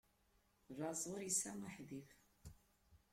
[0.77, 2.07] Laẓ ur isɛi aḥbib.